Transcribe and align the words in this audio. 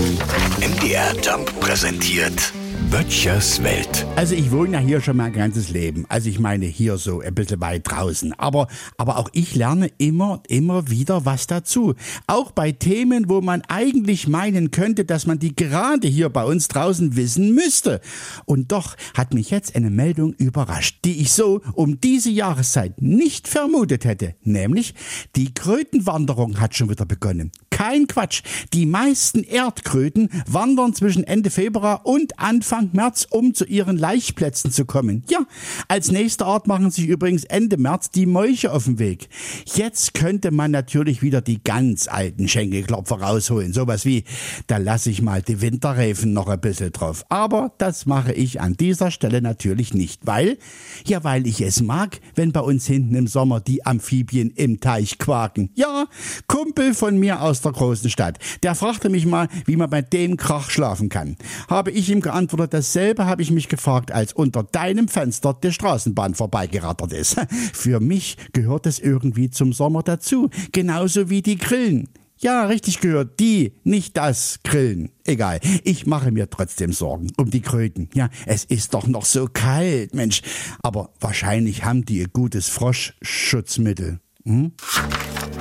MDR 0.00 1.14
Jump 1.22 1.60
präsentiert 1.60 2.54
Böttchers 2.90 3.62
Welt. 3.62 4.06
Also 4.16 4.34
ich 4.34 4.50
wohne 4.50 4.72
ja 4.72 4.78
hier 4.78 5.00
schon 5.02 5.18
mein 5.18 5.32
ganzes 5.32 5.68
Leben. 5.68 6.06
Also 6.08 6.30
ich 6.30 6.40
meine 6.40 6.64
hier 6.64 6.96
so 6.96 7.20
ein 7.20 7.34
bisschen 7.34 7.60
weit 7.60 7.82
draußen. 7.84 8.32
Aber, 8.38 8.66
aber 8.96 9.18
auch 9.18 9.28
ich 9.32 9.54
lerne 9.54 9.92
immer, 9.98 10.42
immer 10.48 10.88
wieder 10.88 11.26
was 11.26 11.46
dazu. 11.46 11.94
Auch 12.26 12.50
bei 12.50 12.72
Themen, 12.72 13.28
wo 13.28 13.42
man 13.42 13.62
eigentlich 13.68 14.26
meinen 14.26 14.70
könnte, 14.70 15.04
dass 15.04 15.26
man 15.26 15.38
die 15.38 15.54
gerade 15.54 16.08
hier 16.08 16.30
bei 16.30 16.44
uns 16.44 16.68
draußen 16.68 17.14
wissen 17.14 17.54
müsste. 17.54 18.00
Und 18.46 18.72
doch 18.72 18.96
hat 19.14 19.34
mich 19.34 19.50
jetzt 19.50 19.76
eine 19.76 19.90
Meldung 19.90 20.32
überrascht, 20.32 21.00
die 21.04 21.20
ich 21.20 21.32
so 21.32 21.60
um 21.74 22.00
diese 22.00 22.30
Jahreszeit 22.30 23.02
nicht 23.02 23.46
vermutet 23.46 24.06
hätte. 24.06 24.34
Nämlich, 24.42 24.94
die 25.36 25.52
Krötenwanderung 25.52 26.58
hat 26.58 26.74
schon 26.74 26.88
wieder 26.88 27.04
begonnen. 27.04 27.52
Kein 27.80 28.06
Quatsch. 28.08 28.42
Die 28.74 28.84
meisten 28.84 29.42
Erdkröten 29.42 30.28
wandern 30.46 30.92
zwischen 30.92 31.24
Ende 31.24 31.48
Februar 31.48 32.04
und 32.04 32.38
Anfang 32.38 32.90
März, 32.92 33.26
um 33.30 33.54
zu 33.54 33.64
ihren 33.64 33.96
Laichplätzen 33.96 34.70
zu 34.70 34.84
kommen. 34.84 35.24
Ja, 35.30 35.46
als 35.88 36.12
nächster 36.12 36.44
Ort 36.46 36.66
machen 36.66 36.90
sich 36.90 37.06
übrigens 37.06 37.44
Ende 37.44 37.78
März 37.78 38.10
die 38.10 38.26
Mäuche 38.26 38.70
auf 38.70 38.84
den 38.84 38.98
Weg. 38.98 39.30
Jetzt 39.64 40.12
könnte 40.12 40.50
man 40.50 40.72
natürlich 40.72 41.22
wieder 41.22 41.40
die 41.40 41.64
ganz 41.64 42.06
alten 42.06 42.48
Schenkelklopfer 42.48 43.22
rausholen. 43.22 43.72
Sowas 43.72 44.04
wie, 44.04 44.24
da 44.66 44.76
lasse 44.76 45.08
ich 45.08 45.22
mal 45.22 45.40
die 45.40 45.62
Winterreifen 45.62 46.34
noch 46.34 46.48
ein 46.48 46.60
bisschen 46.60 46.92
drauf. 46.92 47.24
Aber 47.30 47.72
das 47.78 48.04
mache 48.04 48.34
ich 48.34 48.60
an 48.60 48.76
dieser 48.76 49.10
Stelle 49.10 49.40
natürlich 49.40 49.94
nicht, 49.94 50.26
weil, 50.26 50.58
ja, 51.06 51.24
weil 51.24 51.46
ich 51.46 51.62
es 51.62 51.80
mag, 51.80 52.20
wenn 52.34 52.52
bei 52.52 52.60
uns 52.60 52.86
hinten 52.86 53.14
im 53.14 53.26
Sommer 53.26 53.58
die 53.60 53.86
Amphibien 53.86 54.50
im 54.50 54.80
Teich 54.80 55.16
quaken. 55.16 55.70
Ja, 55.76 56.04
Kumpel 56.46 56.92
von 56.92 57.18
mir 57.18 57.40
aus 57.40 57.62
der 57.62 57.69
der 57.70 57.78
großen 57.78 58.10
Stadt. 58.10 58.38
Der 58.62 58.74
fragte 58.74 59.08
mich 59.08 59.26
mal, 59.26 59.48
wie 59.66 59.76
man 59.76 59.90
bei 59.90 60.02
dem 60.02 60.36
Krach 60.36 60.70
schlafen 60.70 61.08
kann. 61.08 61.36
Habe 61.68 61.90
ich 61.90 62.10
ihm 62.10 62.20
geantwortet, 62.20 62.74
dasselbe 62.74 63.26
habe 63.26 63.42
ich 63.42 63.50
mich 63.50 63.68
gefragt, 63.68 64.12
als 64.12 64.32
unter 64.32 64.62
deinem 64.62 65.08
Fenster 65.08 65.54
die 65.54 65.72
Straßenbahn 65.72 66.34
vorbeigerattert 66.34 67.12
ist. 67.12 67.36
Für 67.72 68.00
mich 68.00 68.36
gehört 68.52 68.86
es 68.86 68.98
irgendwie 68.98 69.50
zum 69.50 69.72
Sommer 69.72 70.02
dazu, 70.02 70.50
genauso 70.72 71.30
wie 71.30 71.42
die 71.42 71.56
Grillen. 71.56 72.08
Ja, 72.38 72.64
richtig 72.64 73.00
gehört, 73.00 73.38
die, 73.38 73.74
nicht 73.84 74.16
das 74.16 74.60
Grillen. 74.64 75.10
Egal, 75.24 75.60
ich 75.84 76.06
mache 76.06 76.32
mir 76.32 76.48
trotzdem 76.48 76.90
Sorgen 76.92 77.30
um 77.36 77.50
die 77.50 77.60
Kröten. 77.60 78.08
Ja, 78.14 78.30
es 78.46 78.64
ist 78.64 78.94
doch 78.94 79.06
noch 79.06 79.26
so 79.26 79.46
kalt, 79.46 80.14
Mensch. 80.14 80.40
Aber 80.82 81.10
wahrscheinlich 81.20 81.84
haben 81.84 82.06
die 82.06 82.22
ein 82.22 82.30
gutes 82.32 82.68
Froschschutzmittel. 82.68 84.20
Hm? 84.46 84.72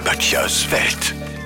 Böttchers 0.06 0.72
Welt. 0.72 1.14